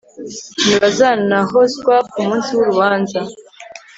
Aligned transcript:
ntibazanahozwa 0.65 1.93
ku 2.11 2.17
munsi 2.27 2.49
w'urubanza 2.57 3.19